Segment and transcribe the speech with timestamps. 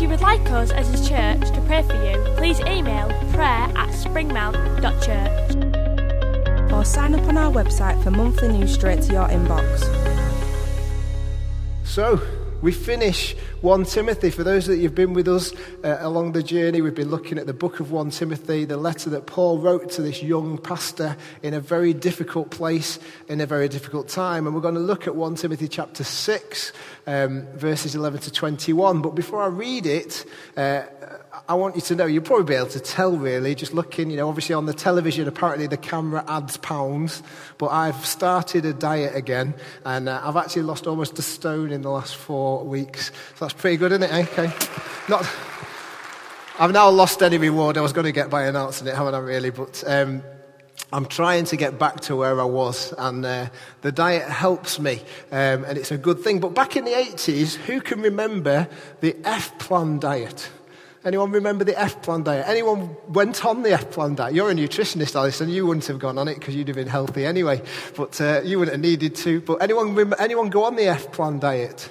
[0.00, 3.68] If you would like us as a church to pray for you, please email prayer
[3.76, 6.72] at springmount.church.
[6.72, 9.82] or sign up on our website for monthly news straight to your inbox.
[11.84, 12.18] So,
[12.62, 14.30] we finish 1 Timothy.
[14.30, 15.52] For those that you've been with us
[15.84, 19.10] uh, along the journey, we've been looking at the book of 1 Timothy, the letter
[19.10, 23.68] that Paul wrote to this young pastor in a very difficult place, in a very
[23.68, 24.46] difficult time.
[24.46, 26.72] And we're going to look at 1 Timothy chapter 6,
[27.06, 29.02] um, verses 11 to 21.
[29.02, 30.24] But before I read it,
[30.56, 30.84] uh,
[31.48, 34.16] I want you to know, you'll probably be able to tell really, just looking, you
[34.16, 37.22] know, obviously on the television, apparently the camera adds pounds,
[37.58, 41.82] but I've started a diet again, and uh, I've actually lost almost a stone in
[41.82, 43.12] the last four weeks.
[43.36, 44.12] So that's pretty good, isn't it?
[44.12, 44.22] eh?
[44.32, 44.52] Okay.
[45.08, 45.28] Not,
[46.60, 49.18] I've now lost any reward I was going to get by announcing it, haven't I
[49.18, 49.50] really?
[49.50, 50.22] But um,
[50.92, 53.48] I'm trying to get back to where I was, and uh,
[53.82, 56.38] the diet helps me, um, and it's a good thing.
[56.38, 58.68] But back in the 80s, who can remember
[59.00, 60.48] the F plan diet?
[61.04, 62.46] Anyone remember the F plan diet?
[62.46, 64.32] Anyone went on the F plan diet?
[64.32, 65.48] You're a nutritionist, Alison.
[65.48, 67.62] You wouldn't have gone on it because you'd have been healthy anyway,
[67.96, 69.40] but uh, you wouldn't have needed to.
[69.40, 71.90] But anyone, anyone go on the F plan diet?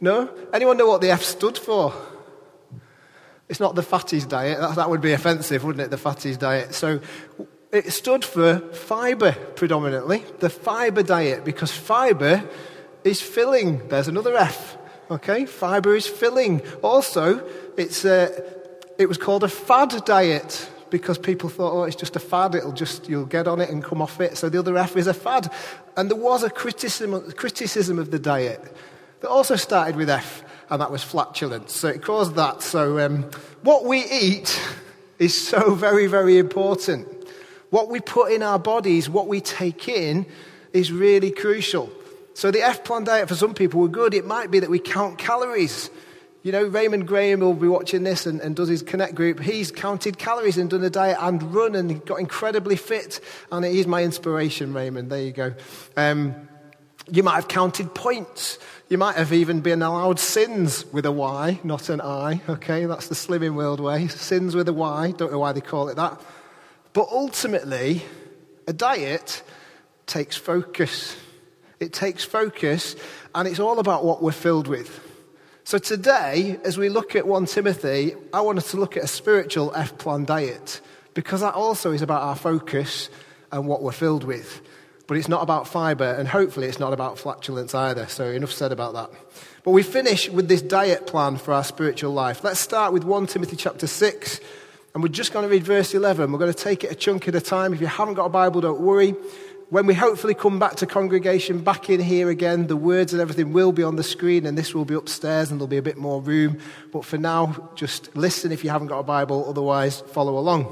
[0.00, 0.30] No?
[0.52, 1.92] Anyone know what the F stood for?
[3.48, 4.58] It's not the fatties diet.
[4.58, 5.90] That, that would be offensive, wouldn't it?
[5.90, 6.74] The fatties diet.
[6.74, 7.00] So
[7.72, 12.48] it stood for fibre predominantly, the fibre diet, because fibre
[13.02, 13.86] is filling.
[13.88, 14.78] There's another F.
[15.10, 16.62] Okay, fibre is filling.
[16.82, 18.30] Also, it's uh,
[18.98, 22.54] it was called a fad diet because people thought, oh, it's just a fad.
[22.54, 24.38] It'll just you'll get on it and come off it.
[24.38, 25.52] So the other F is a fad,
[25.96, 28.62] and there was a criticism criticism of the diet
[29.24, 31.74] that also started with F, and that was flatulence.
[31.74, 32.60] So it caused that.
[32.60, 33.22] So um,
[33.62, 34.60] what we eat
[35.18, 37.08] is so very very important.
[37.70, 40.26] What we put in our bodies, what we take in,
[40.74, 41.90] is really crucial.
[42.34, 44.12] So the F plan diet for some people were good.
[44.12, 45.88] It might be that we count calories.
[46.42, 49.40] You know, Raymond Graham will be watching this and, and does his Connect group.
[49.40, 53.20] He's counted calories and done a diet and run and got incredibly fit.
[53.50, 55.10] And he's my inspiration, Raymond.
[55.10, 55.54] There you go.
[55.96, 56.48] Um,
[57.10, 58.58] you might have counted points.
[58.88, 62.40] You might have even been allowed Syns with a Y, not an I.
[62.48, 64.04] Okay, that's the Slimming World way.
[64.04, 65.12] Syns with a Y.
[65.16, 66.20] Don't know why they call it that.
[66.92, 68.02] But ultimately,
[68.66, 69.42] a diet
[70.06, 71.16] takes focus.
[71.80, 72.96] It takes focus,
[73.34, 75.00] and it's all about what we're filled with.
[75.64, 79.72] So today, as we look at 1 Timothy, I wanted to look at a spiritual
[79.74, 80.80] F plan diet
[81.14, 83.08] because that also is about our focus
[83.50, 84.60] and what we're filled with.
[85.06, 88.06] But it's not about fibre, and hopefully it's not about flatulence either.
[88.06, 89.10] So enough said about that.
[89.62, 92.42] But we finish with this diet plan for our spiritual life.
[92.42, 94.40] Let's start with 1 Timothy chapter 6,
[94.94, 96.32] and we're just going to read verse 11.
[96.32, 97.74] We're going to take it a chunk at a time.
[97.74, 99.14] If you haven't got a Bible, don't worry.
[99.70, 103.52] When we hopefully come back to congregation, back in here again, the words and everything
[103.52, 105.98] will be on the screen, and this will be upstairs, and there'll be a bit
[105.98, 106.58] more room.
[106.92, 110.64] But for now, just listen if you haven't got a Bible, otherwise, follow along.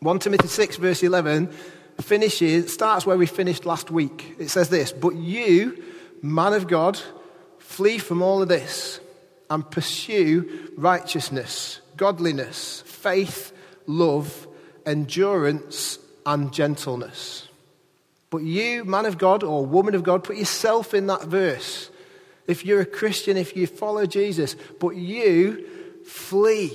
[0.00, 1.52] 1 Timothy 6, verse 11,
[2.00, 4.36] finishes, starts where we finished last week.
[4.38, 5.82] It says this But you,
[6.22, 6.98] man of God,
[7.58, 9.00] flee from all of this
[9.50, 13.52] and pursue righteousness, godliness, faith,
[13.86, 14.46] love,
[14.86, 17.48] endurance, and gentleness.
[18.30, 21.90] But you, man of God or woman of God, put yourself in that verse.
[22.46, 25.66] If you're a Christian, if you follow Jesus, but you
[26.04, 26.72] flee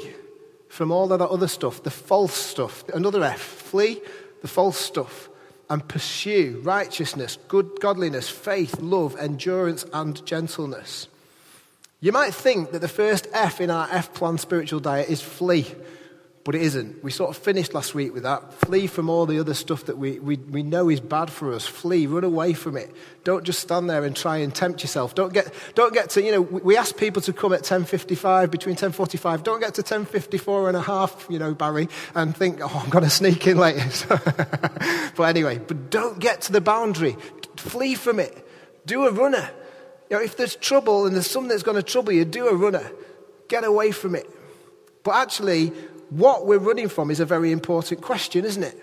[0.67, 2.87] from all of that other stuff, the false stuff.
[2.89, 4.01] Another F, flee
[4.43, 5.29] the false stuff
[5.69, 11.07] and pursue righteousness, good godliness, faith, love, endurance, and gentleness.
[12.01, 15.65] You might think that the first F in our F plan spiritual diet is flee,
[16.43, 17.01] but it isn't.
[17.01, 18.53] We sort of finished last week with that.
[18.53, 21.65] Flee from all the other stuff that we, we, we know is bad for us.
[21.65, 22.91] Flee, run away from it.
[23.23, 25.15] Don't just stand there and try and tempt yourself.
[25.15, 28.75] Don't get, don't get to, you know, we ask people to come at 10.55, between
[28.75, 29.43] 10.45.
[29.43, 33.05] Don't get to 10.54 and a half, you know, Barry, and think, oh, I'm going
[33.05, 34.19] to sneak in later.
[35.15, 37.15] but anyway, but don't get to the boundary.
[37.55, 38.45] Flee from it.
[38.85, 39.49] Do a runner.
[40.09, 42.53] You know, if there's trouble and there's something that's going to trouble you, do a
[42.53, 42.91] runner.
[43.47, 44.29] Get away from it.
[45.03, 45.71] But actually,
[46.17, 48.81] what we're running from is a very important question, isn't it?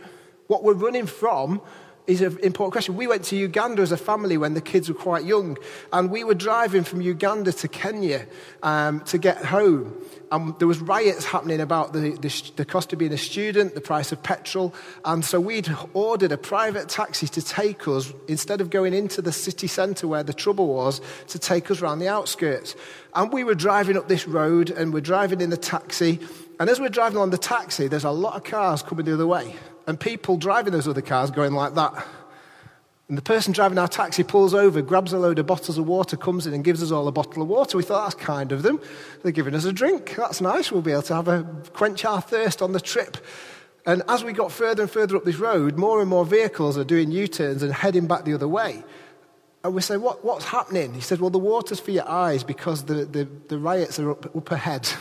[0.49, 1.61] What we're running from
[2.07, 2.97] is an important question.
[2.97, 5.57] We went to Uganda as a family when the kids were quite young,
[5.93, 8.27] and we were driving from Uganda to Kenya
[8.65, 9.95] um, to get home.
[10.33, 13.81] And there was riots happening about the, the, the cost of being a student, the
[13.81, 14.75] price of petrol.
[15.05, 19.33] And so we'd ordered a private taxi to take us, instead of going into the
[19.33, 22.75] city centre where the trouble was, to take us around the outskirts.
[23.15, 26.19] And we were driving up this road and we're driving in the taxi.
[26.61, 29.27] And as we're driving on the taxi, there's a lot of cars coming the other
[29.27, 29.57] way.
[29.87, 32.07] And people driving those other cars going like that.
[33.09, 36.19] And the person driving our taxi pulls over, grabs a load of bottles of water,
[36.19, 37.79] comes in and gives us all a bottle of water.
[37.79, 38.79] We thought, that's kind of them.
[39.23, 40.15] They're giving us a drink.
[40.17, 40.71] That's nice.
[40.71, 43.17] We'll be able to have a quench our thirst on the trip.
[43.87, 46.85] And as we got further and further up this road, more and more vehicles are
[46.85, 48.85] doing U turns and heading back the other way.
[49.63, 50.95] And we say, what, What's happening?
[50.95, 54.35] He said, Well, the water's for your eyes because the, the, the riots are up,
[54.35, 54.89] up ahead.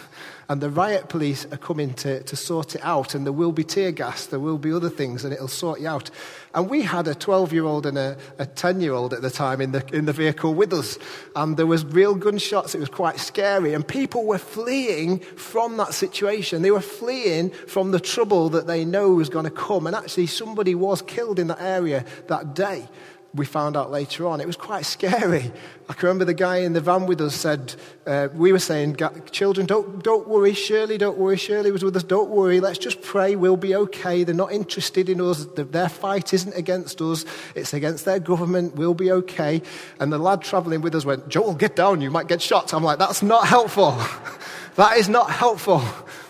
[0.51, 3.13] And the riot police are coming to, to sort it out.
[3.13, 5.87] And there will be tear gas, there will be other things, and it'll sort you
[5.87, 6.09] out.
[6.55, 8.17] And we had a 12 year old and a
[8.55, 10.97] 10 year old at the time in the, in the vehicle with us.
[11.35, 12.73] And there was real gunshots.
[12.73, 13.75] It was quite scary.
[13.75, 16.63] And people were fleeing from that situation.
[16.63, 19.85] They were fleeing from the trouble that they know was going to come.
[19.85, 22.87] And actually, somebody was killed in that area that day
[23.33, 24.41] we found out later on.
[24.41, 25.51] It was quite scary.
[25.87, 27.75] I can remember the guy in the van with us said,
[28.07, 28.97] uh, we were saying,
[29.31, 31.37] children, don't, don't worry, Shirley, don't worry.
[31.37, 32.59] Shirley was with us, don't worry.
[32.59, 34.23] Let's just pray, we'll be okay.
[34.23, 35.45] They're not interested in us.
[35.55, 38.75] Their fight isn't against us, it's against their government.
[38.75, 39.61] We'll be okay.
[39.99, 42.73] And the lad traveling with us went, Joel, get down, you might get shot.
[42.73, 43.91] I'm like, that's not helpful.
[44.75, 45.83] that is not helpful.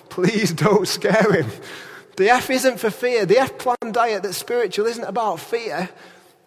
[0.10, 1.50] Please don't scare him.
[2.18, 3.26] The F isn't for fear.
[3.26, 5.90] The F plan diet that's spiritual isn't about fear.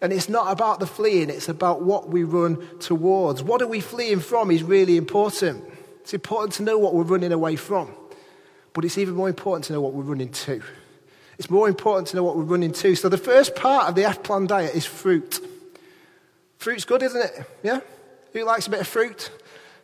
[0.03, 3.41] And it's not about the fleeing, it's about what we run towards.
[3.41, 5.63] What are we fleeing from is really important.
[6.01, 7.89] It's important to know what we're running away from,
[8.73, 10.61] but it's even more important to know what we're running to.
[11.39, 12.95] It's more important to know what we're running to.
[12.95, 15.39] So the first part of the F plan diet is fruit.
[16.57, 17.45] Fruit's good, isn't it?
[17.63, 17.79] Yeah?
[18.33, 19.31] Who likes a bit of fruit?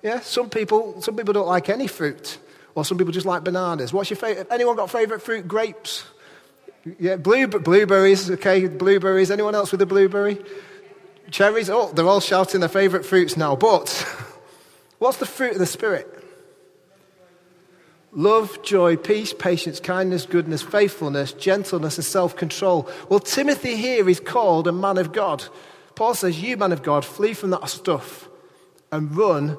[0.03, 0.19] Yeah?
[0.19, 2.39] Some people, some people don't like any fruit.
[2.75, 3.93] Or some people just like bananas.
[3.93, 4.47] What's your favorite?
[4.51, 5.47] Anyone got favorite fruit?
[5.47, 6.03] Grapes?
[6.99, 9.31] Yeah, blue, blueberries, okay, blueberries.
[9.31, 10.43] Anyone else with a blueberry?
[11.29, 11.69] Cherries?
[11.69, 13.55] Oh, they're all shouting their favourite fruits now.
[13.55, 13.89] But
[14.99, 16.07] what's the fruit of the Spirit?
[18.11, 22.89] Love, joy, peace, patience, kindness, goodness, faithfulness, gentleness, and self control.
[23.07, 25.43] Well, Timothy here is called a man of God.
[25.95, 28.27] Paul says, You, man of God, flee from that stuff
[28.91, 29.57] and run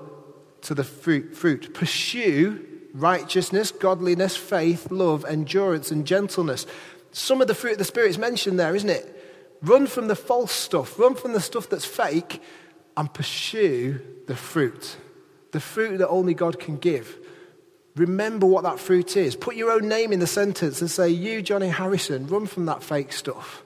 [0.62, 1.36] to the fruit.
[1.36, 1.74] fruit.
[1.74, 6.66] Pursue righteousness, godliness, faith, love, endurance, and gentleness.
[7.12, 9.16] Some of the fruit of the Spirit is mentioned there, isn't it?
[9.62, 12.42] Run from the false stuff, run from the stuff that's fake,
[12.96, 14.96] and pursue the fruit.
[15.52, 17.18] The fruit that only God can give.
[17.96, 19.34] Remember what that fruit is.
[19.34, 22.82] Put your own name in the sentence and say, You, Johnny Harrison, run from that
[22.82, 23.62] fake stuff,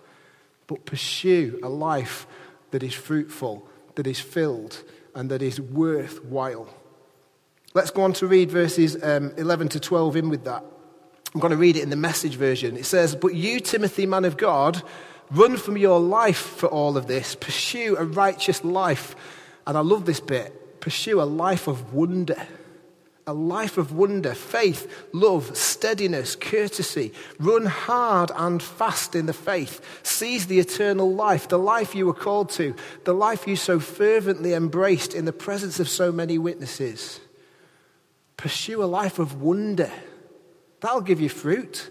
[0.66, 2.26] but pursue a life
[2.70, 4.82] that is fruitful, that is filled,
[5.14, 6.68] and that is worthwhile.
[7.74, 10.64] Let's go on to read verses um, 11 to 12 in with that.
[11.34, 12.76] I'm going to read it in the message version.
[12.76, 14.80] It says, But you, Timothy, man of God,
[15.32, 17.34] run from your life for all of this.
[17.34, 19.16] Pursue a righteous life.
[19.66, 20.80] And I love this bit.
[20.80, 22.46] Pursue a life of wonder.
[23.26, 27.10] A life of wonder, faith, love, steadiness, courtesy.
[27.40, 29.80] Run hard and fast in the faith.
[30.02, 34.52] Seize the eternal life, the life you were called to, the life you so fervently
[34.52, 37.18] embraced in the presence of so many witnesses.
[38.36, 39.90] Pursue a life of wonder.
[40.84, 41.88] That'll give you fruit.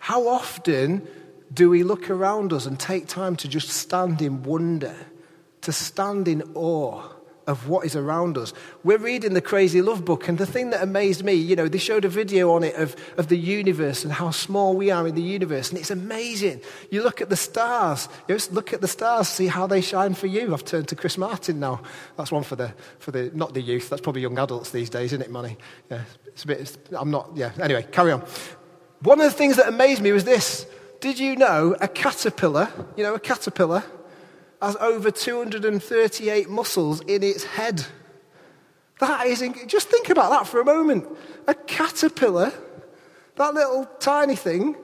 [0.00, 1.06] How often
[1.52, 4.96] do we look around us and take time to just stand in wonder,
[5.60, 7.02] to stand in awe
[7.46, 8.52] of what is around us?
[8.82, 11.78] We're reading the Crazy Love book, and the thing that amazed me, you know, they
[11.78, 15.14] showed a video on it of, of the universe and how small we are in
[15.14, 16.60] the universe, and it's amazing.
[16.90, 20.14] You look at the stars, you just look at the stars, see how they shine
[20.14, 20.52] for you.
[20.52, 21.82] I've turned to Chris Martin now.
[22.16, 25.12] That's one for the, for the not the youth, that's probably young adults these days,
[25.12, 25.56] isn't it, Money?
[25.90, 27.52] Yeah, it's a bit, it's, I'm not, yeah.
[27.60, 28.24] Anyway, carry on.
[29.00, 30.66] One of the things that amazed me was this.
[31.00, 33.84] Did you know a caterpillar, you know, a caterpillar
[34.64, 37.84] has over 238 muscles in its head?
[39.00, 41.06] That is, just think about that for a moment.
[41.46, 42.52] A caterpillar,
[43.36, 44.76] that little tiny thing,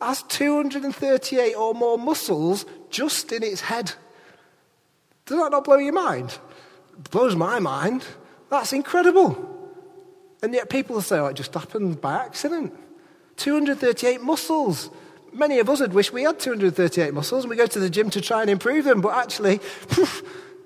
[0.00, 3.92] has 238 or more muscles just in its head.
[5.26, 6.38] Does that not blow your mind?
[6.98, 8.04] It blows my mind.
[8.50, 9.52] That's incredible.
[10.42, 12.72] And yet people say, oh, it just happened by accident.
[13.36, 14.90] 238 muscles.
[15.36, 18.08] Many of us would wish we had 238 muscles and we go to the gym
[18.10, 19.60] to try and improve them, but actually,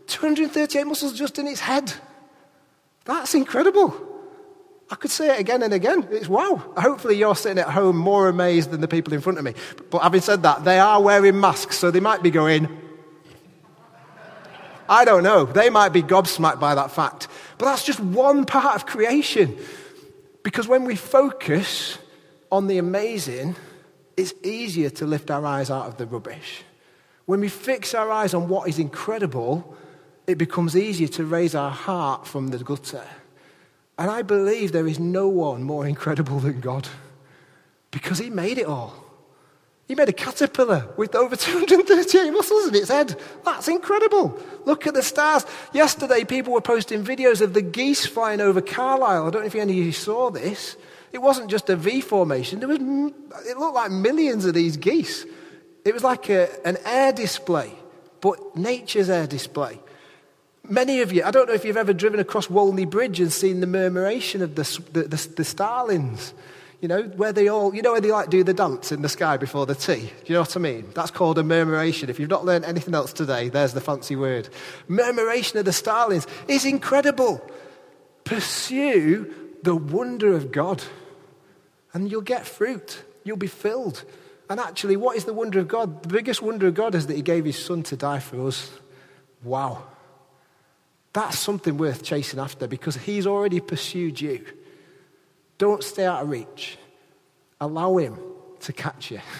[0.07, 1.93] 238 muscles just in its head.
[3.05, 3.97] That's incredible.
[4.89, 6.07] I could say it again and again.
[6.13, 6.63] It's wow.
[6.77, 9.55] Hopefully, you're sitting at home more amazed than the people in front of me.
[9.91, 12.69] But having said that, they are wearing masks, so they might be going,
[14.89, 15.47] I don't know.
[15.47, 17.27] They might be gobsmacked by that fact.
[17.59, 19.57] But that's just one part of creation.
[20.45, 21.99] Because when we focus
[22.53, 23.57] on the amazing,
[24.21, 26.63] it's easier to lift our eyes out of the rubbish.
[27.25, 29.77] When we fix our eyes on what is incredible,
[30.27, 33.07] it becomes easier to raise our heart from the gutter.
[33.99, 36.89] And I believe there is no one more incredible than God
[37.91, 38.95] because He made it all.
[39.89, 43.19] He made a caterpillar with over 238 muscles in its head.
[43.45, 44.39] That's incredible.
[44.65, 45.45] Look at the stars.
[45.73, 49.27] Yesterday, people were posting videos of the geese flying over Carlisle.
[49.27, 50.77] I don't know if any of you saw this.
[51.13, 55.27] It wasn't just a V formation, there was, it looked like millions of these geese.
[55.85, 57.73] It was like a, an air display,
[58.21, 59.81] but nature's air display.
[60.69, 63.61] Many of you, I don't know if you've ever driven across Walney Bridge and seen
[63.61, 64.63] the murmuration of the,
[64.93, 66.35] the, the, the starlings.
[66.81, 69.09] You know, where they all, you know, where they like do the dance in the
[69.09, 70.01] sky before the tea.
[70.01, 70.91] Do you know what I mean?
[70.95, 72.09] That's called a murmuration.
[72.09, 74.49] If you've not learned anything else today, there's the fancy word.
[74.89, 77.47] Murmuration of the starlings is incredible.
[78.25, 80.83] Pursue the wonder of God,
[81.93, 83.03] and you'll get fruit.
[83.25, 84.05] You'll be filled.
[84.49, 86.03] And actually, what is the wonder of God?
[86.03, 88.71] The biggest wonder of God is that He gave His Son to die for us.
[89.43, 89.85] Wow.
[91.13, 94.45] That's something worth chasing after because he's already pursued you.
[95.59, 96.79] Don't stay out of reach.
[97.61, 98.19] Allow him
[98.61, 99.21] to catch you.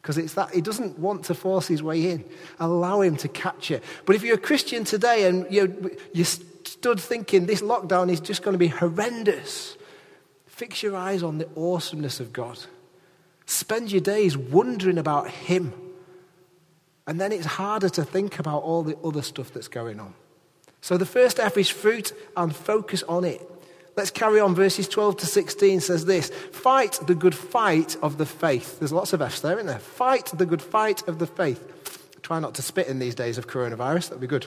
[0.00, 2.24] Because it's that he doesn't want to force his way in.
[2.60, 3.80] Allow him to catch you.
[4.04, 8.42] But if you're a Christian today and you you stood thinking this lockdown is just
[8.44, 9.76] going to be horrendous,
[10.56, 12.58] fix your eyes on the awesomeness of God.
[13.44, 15.74] Spend your days wondering about him.
[17.06, 20.14] And then it's harder to think about all the other stuff that's going on.
[20.80, 23.42] So the first F is fruit and focus on it.
[23.96, 24.54] Let's carry on.
[24.54, 28.78] Verses 12 to 16 says this Fight the good fight of the faith.
[28.78, 29.78] There's lots of F's there, isn't there?
[29.78, 32.18] Fight the good fight of the faith.
[32.22, 34.46] Try not to spit in these days of coronavirus, that'd be good.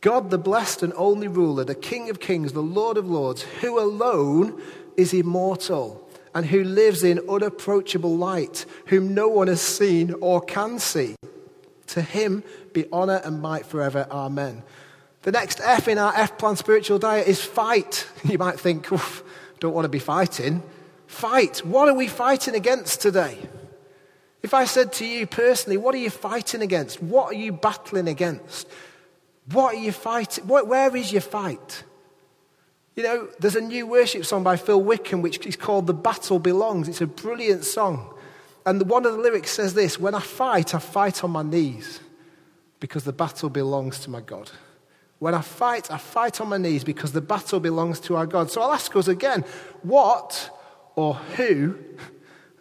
[0.00, 3.78] God, the blessed and only ruler, the King of kings, the Lord of lords, who
[3.78, 4.60] alone
[4.96, 10.78] is immortal and who lives in unapproachable light, whom no one has seen or can
[10.78, 11.16] see.
[11.88, 14.06] To him be honor and might forever.
[14.10, 14.62] Amen.
[15.22, 18.06] The next F in our F plan spiritual diet is fight.
[18.24, 18.86] You might think,
[19.60, 20.62] don't want to be fighting.
[21.06, 21.64] Fight.
[21.64, 23.38] What are we fighting against today?
[24.42, 27.02] If I said to you personally, what are you fighting against?
[27.02, 28.68] What are you battling against?
[29.52, 30.46] What are you fighting?
[30.46, 31.84] Where is your fight?
[32.96, 36.38] You know, there's a new worship song by Phil Wickham which is called The Battle
[36.38, 36.88] Belongs.
[36.88, 38.14] It's a brilliant song.
[38.64, 42.00] And one of the lyrics says this When I fight, I fight on my knees
[42.80, 44.50] because the battle belongs to my God.
[45.18, 48.50] When I fight, I fight on my knees because the battle belongs to our God.
[48.50, 49.44] So I'll ask us again
[49.82, 50.50] what
[50.94, 51.76] or who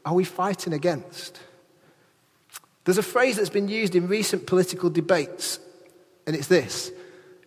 [0.05, 1.39] are we fighting against?
[2.83, 5.59] There's a phrase that's been used in recent political debates
[6.25, 6.91] and it's this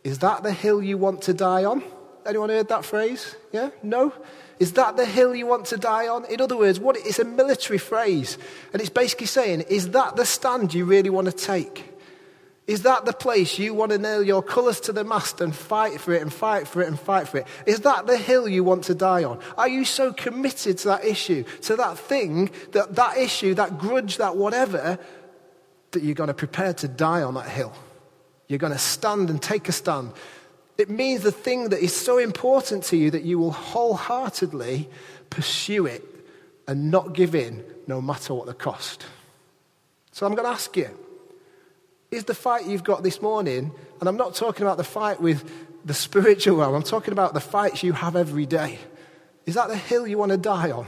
[0.04, 1.82] Is that the hill you want to die on?
[2.26, 3.36] Anyone heard that phrase?
[3.52, 3.70] Yeah?
[3.82, 4.12] No?
[4.58, 6.24] Is that the hill you want to die on?
[6.26, 8.36] In other words, what it's a military phrase.
[8.72, 11.94] And it's basically saying, is that the stand you really want to take?
[12.66, 15.98] Is that the place you want to nail your colours to the mast and fight
[16.02, 17.46] for it and fight for it and fight for it?
[17.64, 19.38] Is that the hill you want to die on?
[19.56, 24.18] Are you so committed to that issue, to that thing, that, that issue, that grudge,
[24.18, 24.98] that whatever,
[25.92, 27.72] that you're going to prepare to die on that hill?
[28.48, 30.12] You're going to stand and take a stand.
[30.76, 34.88] It means the thing that is so important to you that you will wholeheartedly
[35.30, 36.02] pursue it
[36.66, 39.04] and not give in no matter what the cost.
[40.12, 40.90] So I'm going to ask you
[42.10, 45.50] is the fight you've got this morning, and I'm not talking about the fight with
[45.84, 48.78] the spiritual realm, I'm talking about the fights you have every day.
[49.46, 50.86] Is that the hill you want to die on?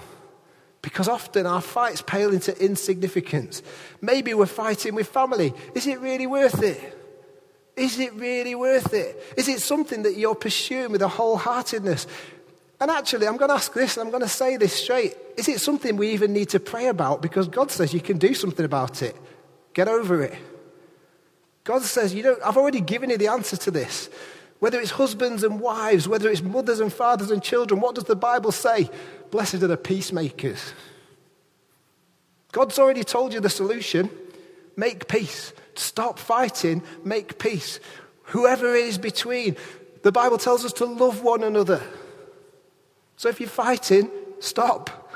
[0.82, 3.62] Because often our fights pale into insignificance.
[4.00, 5.52] Maybe we're fighting with family.
[5.74, 6.99] Is it really worth it?
[7.80, 9.18] Is it really worth it?
[9.38, 12.06] Is it something that you're pursuing with a wholeheartedness?
[12.78, 15.16] And actually, I'm going to ask this, and I'm going to say this straight.
[15.38, 17.22] Is it something we even need to pray about?
[17.22, 19.16] Because God says you can do something about it.
[19.72, 20.34] Get over it.
[21.64, 24.10] God says, you know, I've already given you the answer to this.
[24.58, 28.14] Whether it's husbands and wives, whether it's mothers and fathers and children, what does the
[28.14, 28.90] Bible say?
[29.30, 30.74] Blessed are the peacemakers.
[32.52, 34.10] God's already told you the solution.
[34.76, 35.54] Make peace.
[35.80, 36.82] Stop fighting.
[37.04, 37.80] Make peace.
[38.24, 39.56] Whoever it is between.
[40.02, 41.82] The Bible tells us to love one another.
[43.16, 44.10] So if you're fighting,
[44.40, 45.12] stop.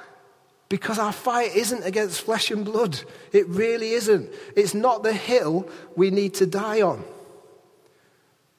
[0.68, 2.98] Because our fight isn't against flesh and blood.
[3.32, 4.30] It really isn't.
[4.56, 7.04] It's not the hill we need to die on.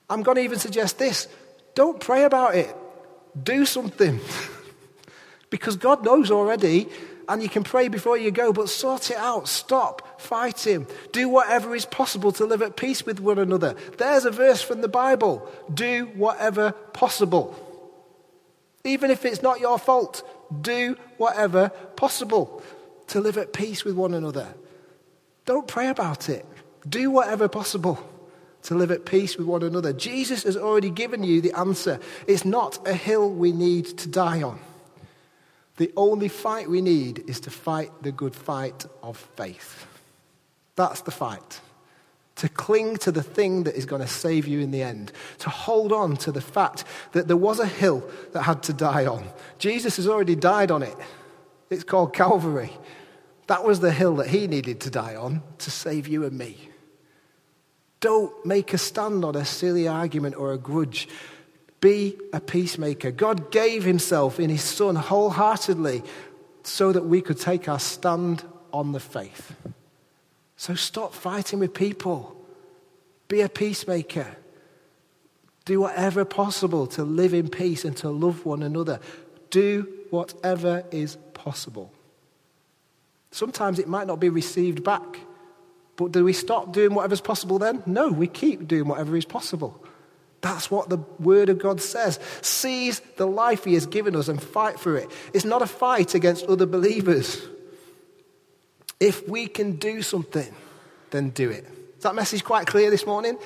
[0.09, 1.27] I'm going to even suggest this
[1.74, 2.74] don't pray about it,
[3.41, 4.19] do something.
[5.50, 6.88] because God knows already,
[7.27, 9.48] and you can pray before you go, but sort it out.
[9.48, 10.88] Stop fighting.
[11.12, 13.75] Do whatever is possible to live at peace with one another.
[13.98, 15.48] There's a verse from the Bible.
[15.74, 17.55] Do whatever possible.
[18.84, 20.24] Even if it's not your fault,
[20.62, 22.62] do whatever possible
[23.08, 24.53] to live at peace with one another.
[25.46, 26.46] Don't pray about it.
[26.88, 28.00] Do whatever possible
[28.63, 29.94] to live at peace with one another.
[29.94, 32.00] Jesus has already given you the answer.
[32.27, 34.60] It's not a hill we need to die on.
[35.77, 39.88] The only fight we need is to fight the good fight of faith.
[40.75, 41.62] That's the fight.
[42.38, 45.12] To cling to the thing that is going to save you in the end.
[45.39, 49.05] To hold on to the fact that there was a hill that had to die
[49.05, 49.29] on.
[49.58, 50.96] Jesus has already died on it.
[51.70, 52.72] It's called Calvary.
[53.48, 56.70] That was the hill that he needed to die on to save you and me.
[58.00, 61.08] Don't make a stand on a silly argument or a grudge.
[61.86, 63.12] Be a peacemaker.
[63.12, 66.01] God gave himself in his Son wholeheartedly
[66.63, 69.56] so that we could take our stand on the faith.
[70.58, 72.36] So stop fighting with people.
[73.27, 74.25] Be a peacemaker.
[75.65, 79.00] Do whatever possible to live in peace and to love one another.
[79.51, 81.94] Do whatever is possible.
[83.30, 85.20] Sometimes it might not be received back.
[85.98, 87.84] But do we stop doing whatever's possible then?
[87.86, 89.85] No, we keep doing whatever is possible.
[90.45, 92.19] That's what the Word of God says.
[92.43, 95.09] Seize the life He has given us and fight for it.
[95.33, 97.41] It's not a fight against other believers.
[98.99, 100.53] If we can do something,
[101.09, 101.65] then do it.
[101.97, 103.39] Is that message quite clear this morning?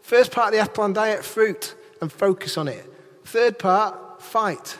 [0.00, 2.90] First part of the F plan diet, fruit and focus on it.
[3.26, 4.78] Third part, fight.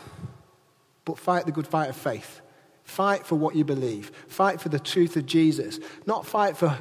[1.04, 2.40] But fight the good fight of faith.
[2.85, 4.12] Fight for what you believe.
[4.28, 5.78] Fight for the truth of Jesus.
[6.06, 6.78] Not fight for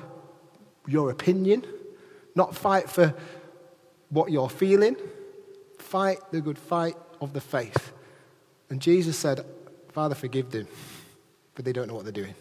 [0.87, 1.65] your opinion,
[2.33, 3.13] not fight for
[4.15, 4.95] what you're feeling.
[5.78, 7.93] Fight the good fight of the faith.
[8.69, 9.45] And Jesus said,
[9.91, 10.67] Father, forgive them,
[11.54, 12.36] but they don't know what they're doing.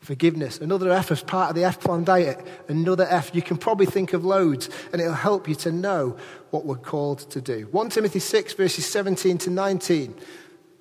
[0.00, 0.58] Forgiveness.
[0.58, 2.44] Another F as part of the F plan diet.
[2.68, 3.34] Another F.
[3.34, 6.16] You can probably think of loads, and it'll help you to know
[6.50, 7.68] what we're called to do.
[7.70, 10.14] 1 Timothy 6, verses 17 to 19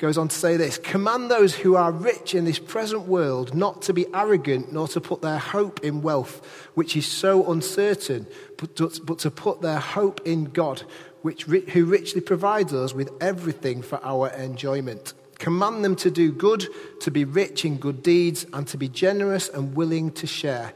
[0.02, 3.84] goes on to say this Command those who are rich in this present world not
[3.84, 8.26] to be arrogant, nor to put their hope in wealth, which is so uncertain,
[8.58, 10.82] but to, but to put their hope in God,
[11.22, 15.14] which, who richly provides us with everything for our enjoyment.
[15.38, 16.68] Command them to do good,
[17.02, 20.74] to be rich in good deeds, and to be generous and willing to share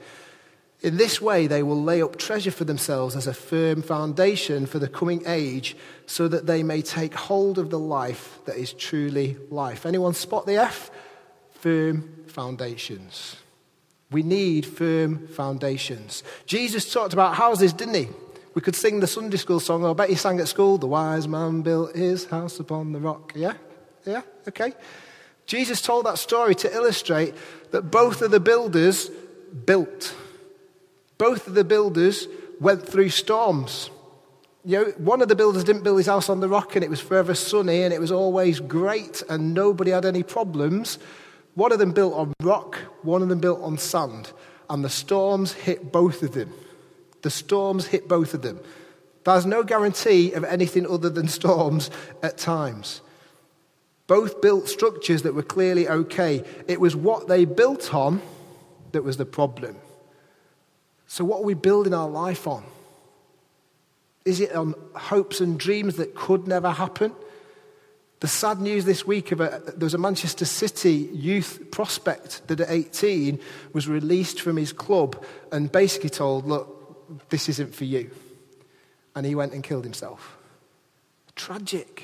[0.86, 4.78] in this way, they will lay up treasure for themselves as a firm foundation for
[4.78, 9.36] the coming age, so that they may take hold of the life that is truly
[9.50, 9.88] life.
[9.88, 10.92] Anyone spot the F?
[11.54, 13.36] Firm foundations.
[14.12, 16.22] We need firm foundations.
[16.46, 18.08] Jesus talked about houses, didn't he?
[18.54, 21.28] We could sing the Sunday school song, I bet he sang at school, The wise
[21.28, 23.34] man built his house upon the rock.
[23.36, 23.54] Yeah?
[24.06, 24.22] Yeah?
[24.48, 24.74] Okay.
[25.48, 27.34] Jesus told that story to illustrate
[27.72, 29.10] that both of the builders
[29.66, 30.14] built.
[31.18, 32.28] Both of the builders
[32.60, 33.90] went through storms.
[34.64, 36.90] You know, one of the builders didn't build his house on the rock and it
[36.90, 40.98] was forever sunny and it was always great and nobody had any problems.
[41.54, 44.32] One of them built on rock, one of them built on sand,
[44.70, 46.52] and the storms hit both of them.
[47.22, 48.60] The storms hit both of them.
[49.24, 51.90] There's no guarantee of anything other than storms
[52.22, 53.02] at times.
[54.08, 56.44] Both built structures that were clearly okay.
[56.68, 58.22] It was what they built on
[58.92, 59.78] that was the problem.
[61.08, 62.64] So, what are we building our life on?
[64.26, 67.14] Is it on hopes and dreams that could never happen?
[68.22, 72.60] The sad news this week of a, there was a Manchester City youth prospect that
[72.60, 73.40] at 18
[73.74, 78.10] was released from his club and basically told, Look, this isn't for you.
[79.16, 80.38] And he went and killed himself.
[81.36, 82.04] Tragic,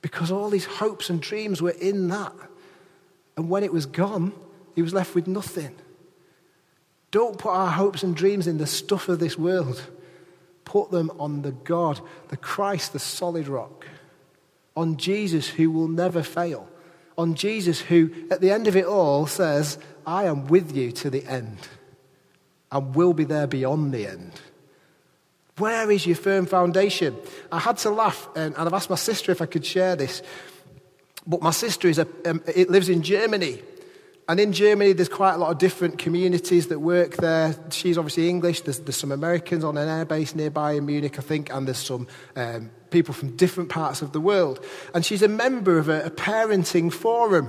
[0.00, 2.32] because all his hopes and dreams were in that.
[3.36, 4.32] And when it was gone,
[4.74, 5.74] he was left with nothing.
[7.10, 9.82] Don't put our hopes and dreams in the stuff of this world.
[10.64, 13.86] Put them on the God, the Christ, the solid rock.
[14.76, 16.68] On Jesus, who will never fail.
[17.16, 21.10] On Jesus, who at the end of it all says, I am with you to
[21.10, 21.68] the end
[22.70, 24.32] and will be there beyond the end.
[25.56, 27.16] Where is your firm foundation?
[27.50, 30.22] I had to laugh, and, I've asked my sister if I could share this.
[31.26, 33.60] But my sister is a, um, it lives in Germany,
[34.28, 37.54] And in Germany, there's quite a lot of different communities that work there.
[37.70, 38.60] She's obviously English.
[38.60, 42.06] There's, there's some Americans on an airbase nearby in Munich, I think, and there's some
[42.36, 44.62] um, people from different parts of the world.
[44.94, 47.48] And she's a member of a, a parenting forum.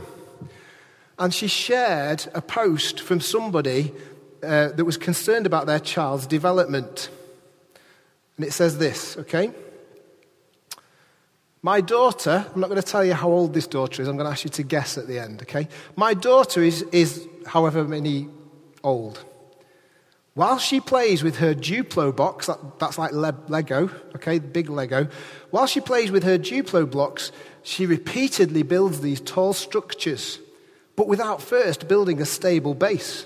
[1.17, 3.91] And she shared a post from somebody
[4.41, 7.09] uh, that was concerned about their child's development.
[8.37, 9.51] And it says this, okay?
[11.61, 14.25] My daughter, I'm not going to tell you how old this daughter is, I'm going
[14.25, 15.67] to ask you to guess at the end, okay?
[15.97, 18.29] My daughter is, is however many
[18.81, 19.25] old.
[20.35, 25.09] While she plays with her Duplo box, that, that's like le- Lego, okay, big Lego.
[25.49, 30.39] While she plays with her Duplo blocks, she repeatedly builds these tall structures,
[30.95, 33.25] but without first building a stable base.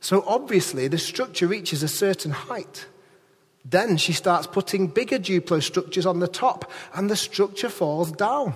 [0.00, 2.86] So obviously, the structure reaches a certain height.
[3.64, 8.54] Then she starts putting bigger Duplo structures on the top, and the structure falls down.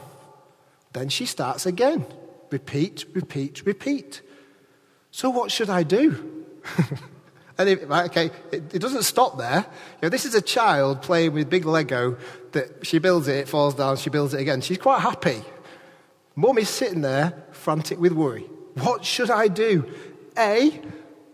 [0.92, 2.07] Then she starts again.
[2.51, 4.23] Repeat, repeat, repeat.
[5.11, 6.45] So, what should I do?
[7.59, 9.64] and if, okay, it, it, doesn't stop there.
[9.66, 12.16] You know, this is a child playing with big Lego
[12.53, 14.61] that she builds it, it falls down, she builds it again.
[14.61, 15.42] She's quite happy.
[16.35, 18.42] Mum is sitting there, frantic with worry.
[18.75, 19.90] What should I do?
[20.37, 20.83] A,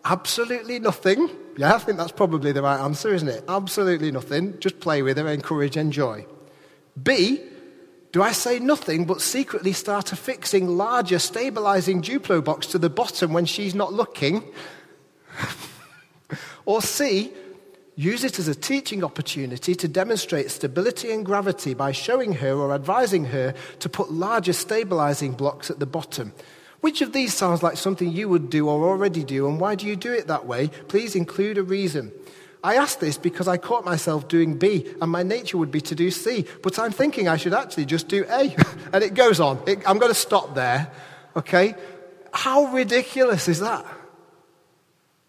[0.05, 1.29] absolutely nothing.
[1.57, 3.45] Yeah, I think that's probably the right answer, isn't it?
[3.49, 4.59] Absolutely nothing.
[4.59, 6.27] Just play with her, encourage, enjoy.
[7.01, 7.41] B,
[8.13, 13.33] do I say nothing but secretly start affixing larger stabilizing Duplo box to the bottom
[13.33, 14.45] when she's not looking?
[16.65, 17.33] or C,
[17.97, 22.75] use it as a teaching opportunity to demonstrate stability and gravity by showing her or
[22.75, 26.33] advising her to put larger stabilizing blocks at the bottom
[26.83, 29.87] which of these sounds like something you would do or already do, and why do
[29.87, 30.67] you do it that way?
[30.89, 32.13] Please include a reason.
[32.65, 35.95] I ask this because I caught myself doing B, and my nature would be to
[35.95, 38.55] do C, but I'm thinking I should actually just do A.
[38.93, 39.63] and it goes on.
[39.65, 40.91] It, I'm going to stop there,
[41.37, 41.77] okay?
[42.33, 43.87] How ridiculous is that?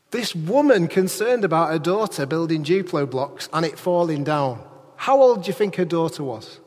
[0.10, 4.60] This woman concerned about her daughter building Duplo blocks and it falling down.
[4.96, 6.60] How old do you think her daughter was?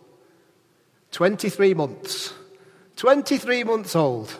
[1.10, 2.34] 23 months.
[2.94, 4.36] 23 months old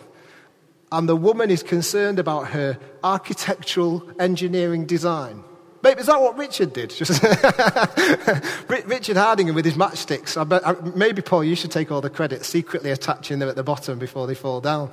[0.91, 5.43] and the woman is concerned about her architectural engineering design.
[5.83, 6.91] Maybe, is that what Richard did?
[8.87, 10.35] Richard Hardingham with his matchsticks.
[10.35, 13.63] I bet, maybe, Paul, you should take all the credit, secretly attaching them at the
[13.63, 14.91] bottom before they fall down.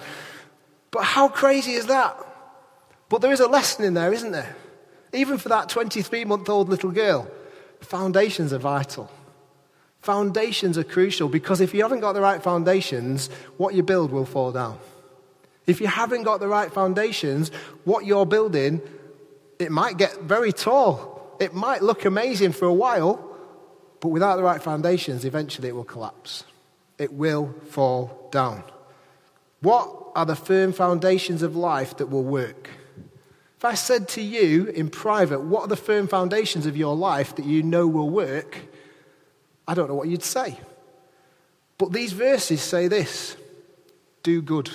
[0.91, 2.17] But how crazy is that?
[3.09, 4.55] But there is a lesson in there, isn't there?
[5.13, 7.29] Even for that 23 month old little girl,
[7.81, 9.11] foundations are vital.
[10.01, 14.27] Foundations are crucial because if you haven't got the right foundations, what you build will
[14.27, 14.79] fall down.
[15.67, 17.51] If you haven't got the right foundations,
[17.85, 18.83] what you're building,
[19.59, 21.37] it might get very tall.
[21.41, 23.37] It might look amazing for a while,
[24.01, 26.45] but without the right foundations, eventually it will collapse.
[26.99, 28.63] It will fall down.
[29.61, 32.69] What are the firm foundations of life that will work?
[33.57, 37.35] If I said to you in private, what are the firm foundations of your life
[37.37, 38.59] that you know will work?
[39.67, 40.61] I don't know what you'd say.
[41.79, 43.37] But these verses say this
[44.23, 44.71] do good.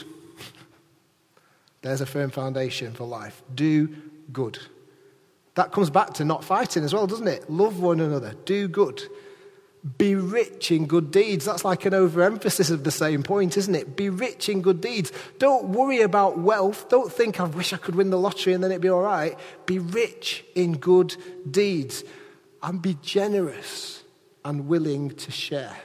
[1.82, 3.42] There's a firm foundation for life.
[3.54, 3.88] Do
[4.32, 4.60] good.
[5.56, 7.50] That comes back to not fighting as well, doesn't it?
[7.50, 8.34] Love one another.
[8.46, 9.02] Do good.
[9.98, 11.46] Be rich in good deeds.
[11.46, 13.96] That's like an overemphasis of the same point, isn't it?
[13.96, 15.12] Be rich in good deeds.
[15.38, 16.90] Don't worry about wealth.
[16.90, 19.38] Don't think, I wish I could win the lottery and then it'd be all right.
[19.66, 21.16] Be rich in good
[21.50, 22.04] deeds
[22.62, 24.04] and be generous
[24.44, 25.78] and willing to share.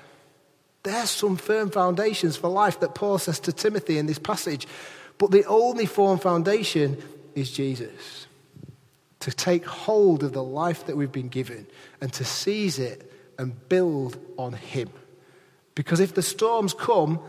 [0.82, 4.66] There's some firm foundations for life that Paul says to Timothy in this passage.
[5.18, 7.02] But the only firm foundation
[7.34, 8.26] is Jesus.
[9.20, 11.66] To take hold of the life that we've been given
[12.00, 14.90] and to seize it and build on Him.
[15.74, 17.20] Because if the storms come,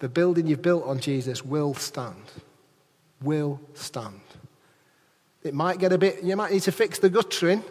[0.00, 2.22] the building you've built on Jesus will stand.
[3.22, 4.20] Will stand.
[5.42, 7.64] It might get a bit, you might need to fix the guttering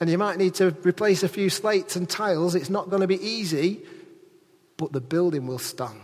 [0.00, 2.54] and you might need to replace a few slates and tiles.
[2.54, 3.82] It's not going to be easy,
[4.76, 6.00] but the building will stand.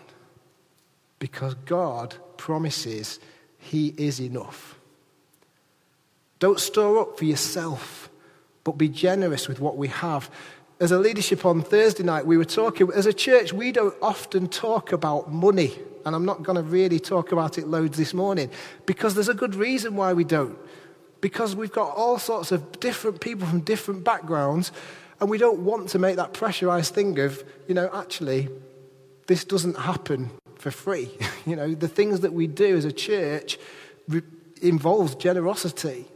[1.20, 3.20] Because God promises
[3.58, 4.80] He is enough.
[6.40, 8.10] Don't store up for yourself,
[8.64, 10.30] but be generous with what we have.
[10.80, 14.48] As a leadership on Thursday night, we were talking, as a church, we don't often
[14.48, 15.78] talk about money.
[16.06, 18.50] And I'm not going to really talk about it loads this morning
[18.86, 20.58] because there's a good reason why we don't.
[21.20, 24.72] Because we've got all sorts of different people from different backgrounds,
[25.20, 28.48] and we don't want to make that pressurized thing of, you know, actually,
[29.26, 30.30] this doesn't happen
[30.60, 31.10] for free.
[31.46, 33.58] you know, the things that we do as a church
[34.08, 34.22] re-
[34.62, 36.06] involves generosity.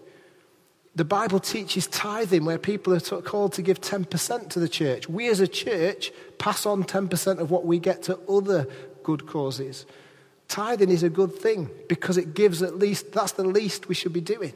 [0.95, 5.09] The Bible teaches tithing, where people are t- called to give 10% to the church.
[5.09, 8.69] We as a church pass on 10% of what we get to other
[9.03, 9.87] good causes.
[10.47, 14.13] Tithing is a good thing because it gives at least, that's the least we should
[14.13, 14.53] be doing.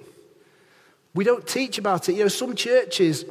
[1.15, 2.13] We don't teach about it.
[2.13, 3.25] You know, some churches,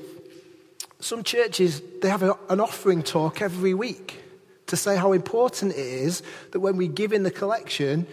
[1.00, 4.22] some churches, they have a, an offering talk every week
[4.68, 8.06] to say how important it is that when we give in the collection,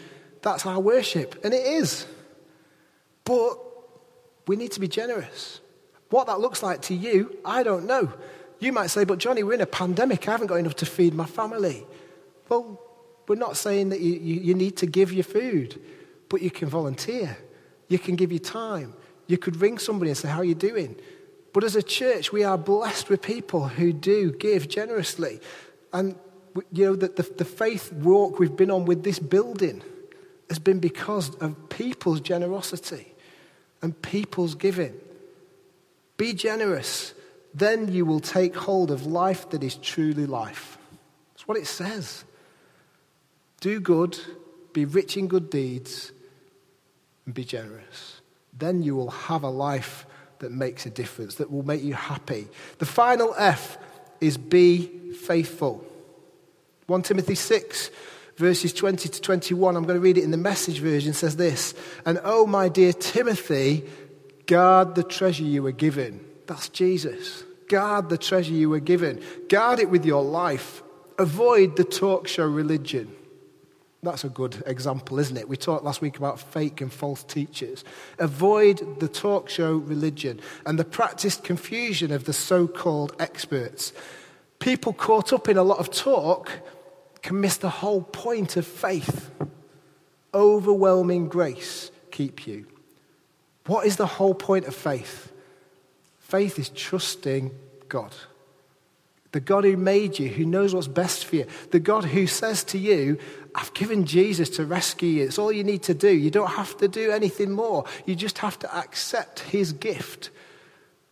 [0.42, 1.44] that's our worship.
[1.44, 2.06] And it is.
[3.24, 3.58] But
[4.46, 5.60] we need to be generous.
[6.10, 8.12] What that looks like to you, I don't know.
[8.60, 10.28] You might say, but Johnny, we're in a pandemic.
[10.28, 11.86] I haven't got enough to feed my family.
[12.48, 12.80] Well,
[13.26, 15.80] we're not saying that you, you, you need to give your food,
[16.28, 17.36] but you can volunteer.
[17.88, 18.94] You can give your time.
[19.26, 20.96] You could ring somebody and say, How are you doing?
[21.52, 25.40] But as a church, we are blessed with people who do give generously.
[25.92, 26.16] And,
[26.72, 29.82] you know, the, the, the faith walk we've been on with this building
[30.48, 33.14] has been because of people's generosity
[33.82, 34.94] and people's giving.
[36.16, 37.14] Be generous,
[37.52, 40.78] then you will take hold of life that is truly life.
[41.32, 42.24] That's what it says.
[43.60, 44.18] Do good,
[44.72, 46.12] be rich in good deeds,
[47.26, 48.20] and be generous.
[48.56, 50.06] Then you will have a life
[50.38, 52.48] that makes a difference, that will make you happy.
[52.78, 53.78] The final F
[54.20, 55.84] is be faithful.
[56.86, 57.90] 1 Timothy 6,
[58.36, 61.74] verses 20 to 21, I'm going to read it in the message version, says this
[62.04, 63.84] And oh, my dear Timothy,
[64.46, 66.24] guard the treasure you were given.
[66.46, 67.44] That's Jesus.
[67.68, 69.22] Guard the treasure you were given.
[69.48, 70.82] Guard it with your life.
[71.18, 73.14] Avoid the talk show religion.
[74.02, 75.48] That's a good example, isn't it?
[75.48, 77.84] We talked last week about fake and false teachers.
[78.18, 83.94] Avoid the talk show religion and the practiced confusion of the so called experts.
[84.58, 86.50] People caught up in a lot of talk
[87.24, 89.30] can miss the whole point of faith.
[90.34, 92.66] Overwhelming grace keep you.
[93.66, 95.32] What is the whole point of faith?
[96.18, 97.50] Faith is trusting
[97.88, 98.14] God.
[99.32, 101.46] The God who made you, who knows what's best for you.
[101.70, 103.18] The God who says to you,
[103.54, 105.24] I've given Jesus to rescue you.
[105.24, 106.10] It's all you need to do.
[106.10, 107.86] You don't have to do anything more.
[108.04, 110.28] You just have to accept his gift,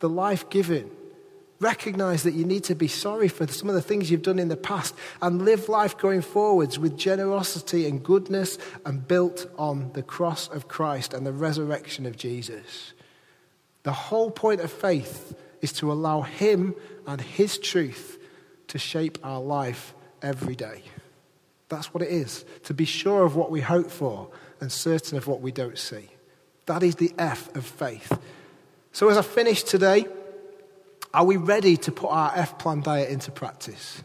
[0.01, 0.91] the life given
[1.63, 4.49] Recognize that you need to be sorry for some of the things you've done in
[4.49, 10.03] the past and live life going forwards with generosity and goodness and built on the
[10.03, 12.95] cross of Christ and the resurrection of Jesus.
[13.85, 16.75] The whole point of faith is to allow Him
[17.07, 18.19] and His truth
[18.67, 20.83] to shape our life every day.
[21.69, 25.29] That's what it is to be sure of what we hope for and certain of
[25.29, 26.09] what we don't see.
[26.67, 28.19] That is the F of faith.
[28.91, 30.07] So, as I finish today,
[31.15, 34.03] are we ready to put our F plan diet into practice?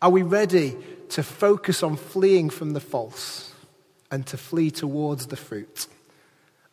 [0.00, 0.76] Are we ready
[1.10, 3.52] to focus on fleeing from the false
[4.10, 5.86] and to flee towards the fruit?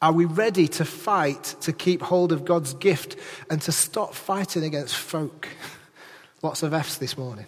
[0.01, 3.15] Are we ready to fight to keep hold of God's gift
[3.49, 5.47] and to stop fighting against folk?
[6.41, 7.47] Lots of F's this morning.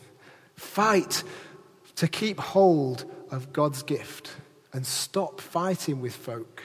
[0.55, 1.23] Fight
[1.95, 4.35] to keep hold of God's gift
[4.73, 6.63] and stop fighting with folk.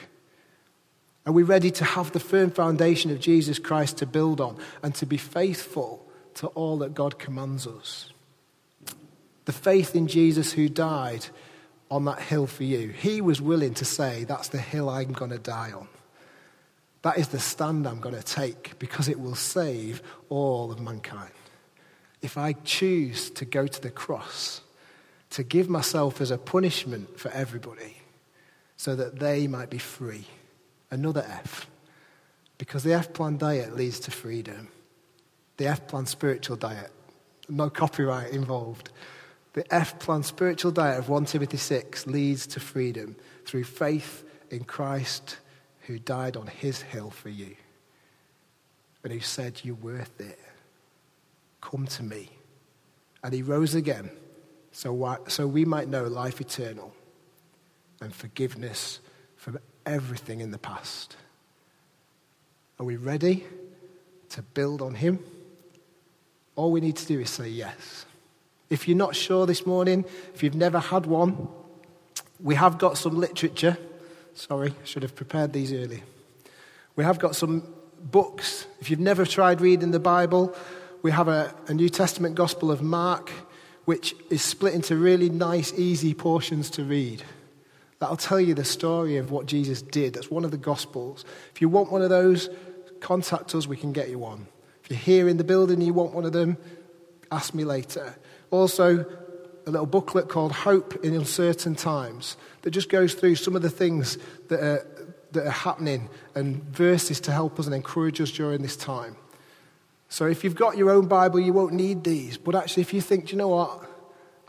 [1.25, 4.93] Are we ready to have the firm foundation of Jesus Christ to build on and
[4.95, 6.05] to be faithful
[6.35, 8.11] to all that God commands us?
[9.45, 11.25] The faith in Jesus who died
[11.89, 12.89] on that hill for you.
[12.89, 15.87] He was willing to say, That's the hill I'm going to die on.
[17.03, 21.31] That is the stand I'm going to take because it will save all of mankind.
[22.21, 24.61] If I choose to go to the cross,
[25.31, 27.97] to give myself as a punishment for everybody
[28.77, 30.25] so that they might be free
[30.93, 31.67] another F.
[32.57, 34.69] Because the F plan diet leads to freedom.
[35.57, 36.91] The F plan spiritual diet,
[37.49, 38.89] no copyright involved.
[39.53, 44.63] The F plan spiritual diet of 1 Timothy 6 leads to freedom through faith in
[44.63, 45.37] Christ
[45.81, 47.55] who died on his hill for you
[49.03, 50.39] and who said, You're worth it.
[51.61, 52.29] Come to me.
[53.23, 54.09] And he rose again
[54.73, 56.93] so, so we might know life eternal
[58.01, 58.99] and forgiveness
[59.85, 61.15] everything in the past.
[62.79, 63.45] Are we ready
[64.29, 65.19] to build on Him?
[66.55, 68.05] All we need to do is say yes.
[68.69, 71.47] If you're not sure this morning, if you've never had one,
[72.39, 73.77] we have got some literature.
[74.33, 76.01] Sorry, I should have prepared these earlier.
[76.95, 77.63] We have got some
[77.99, 78.65] books.
[78.79, 80.55] If you've never tried reading the Bible,
[81.01, 83.31] we have a, a New Testament Gospel of Mark,
[83.85, 87.23] which is split into really nice, easy portions to read.
[88.03, 90.13] That'll tell you the story of what Jesus did.
[90.13, 91.23] That's one of the Gospels.
[91.55, 92.49] If you want one of those,
[92.99, 94.47] contact us, we can get you one.
[94.83, 96.57] If you're here in the building and you want one of them,
[97.31, 98.13] ask me later.
[98.51, 99.05] Also,
[99.65, 103.69] a little booklet called Hope in Uncertain Times that just goes through some of the
[103.69, 104.17] things
[104.49, 104.85] that are,
[105.31, 109.15] that are happening and verses to help us and encourage us during this time.
[110.09, 112.37] So if you've got your own Bible, you won't need these.
[112.37, 113.89] But actually, if you think, you know what,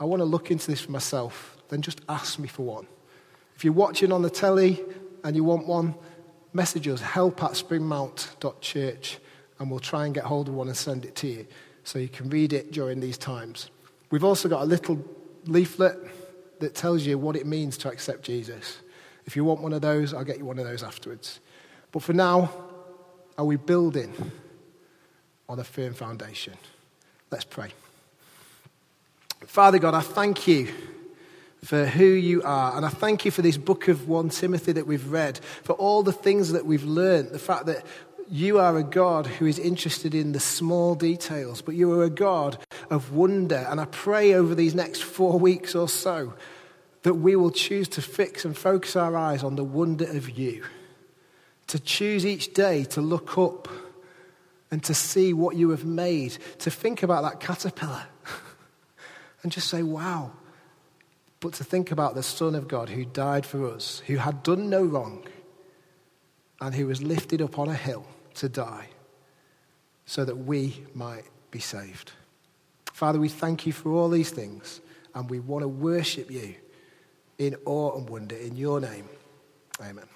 [0.00, 2.88] I want to look into this for myself, then just ask me for one.
[3.56, 4.82] If you're watching on the telly
[5.22, 5.94] and you want one,
[6.52, 9.18] message us help at springmount.church
[9.58, 11.46] and we'll try and get hold of one and send it to you
[11.84, 13.70] so you can read it during these times.
[14.10, 15.02] We've also got a little
[15.46, 15.98] leaflet
[16.60, 18.78] that tells you what it means to accept Jesus.
[19.26, 21.40] If you want one of those, I'll get you one of those afterwards.
[21.92, 22.50] But for now,
[23.36, 24.12] are we building
[25.48, 26.54] on a firm foundation?
[27.30, 27.70] Let's pray.
[29.46, 30.72] Father God, I thank you
[31.64, 32.76] for who you are.
[32.76, 36.02] And I thank you for this book of 1 Timothy that we've read, for all
[36.02, 37.84] the things that we've learned, the fact that
[38.30, 42.10] you are a God who is interested in the small details, but you are a
[42.10, 42.58] God
[42.90, 43.66] of wonder.
[43.68, 46.34] And I pray over these next four weeks or so
[47.02, 50.64] that we will choose to fix and focus our eyes on the wonder of you,
[51.68, 53.68] to choose each day to look up
[54.70, 58.04] and to see what you have made, to think about that caterpillar
[59.42, 60.32] and just say, wow,
[61.44, 64.70] but to think about the Son of God who died for us, who had done
[64.70, 65.22] no wrong,
[66.58, 68.88] and who was lifted up on a hill to die
[70.06, 72.12] so that we might be saved.
[72.94, 74.80] Father, we thank you for all these things,
[75.14, 76.54] and we want to worship you
[77.36, 79.06] in awe and wonder in your name.
[79.82, 80.13] Amen.